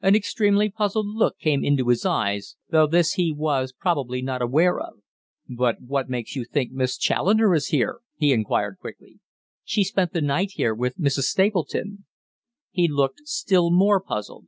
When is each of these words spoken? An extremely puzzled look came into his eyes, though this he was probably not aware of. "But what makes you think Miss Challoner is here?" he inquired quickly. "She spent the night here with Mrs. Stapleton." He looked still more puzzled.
An 0.00 0.14
extremely 0.14 0.70
puzzled 0.70 1.08
look 1.16 1.36
came 1.40 1.64
into 1.64 1.88
his 1.88 2.06
eyes, 2.06 2.54
though 2.70 2.86
this 2.86 3.14
he 3.14 3.32
was 3.32 3.72
probably 3.72 4.22
not 4.22 4.40
aware 4.40 4.78
of. 4.78 5.00
"But 5.48 5.82
what 5.82 6.08
makes 6.08 6.36
you 6.36 6.44
think 6.44 6.70
Miss 6.70 6.96
Challoner 6.96 7.52
is 7.56 7.66
here?" 7.74 7.98
he 8.16 8.32
inquired 8.32 8.78
quickly. 8.78 9.18
"She 9.64 9.82
spent 9.82 10.12
the 10.12 10.20
night 10.22 10.52
here 10.52 10.74
with 10.76 10.96
Mrs. 10.96 11.24
Stapleton." 11.24 12.04
He 12.70 12.86
looked 12.86 13.22
still 13.24 13.72
more 13.72 14.00
puzzled. 14.00 14.46